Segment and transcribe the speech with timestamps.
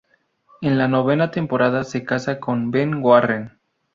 [0.61, 3.59] En la novena temporada se casa con Ben Warren.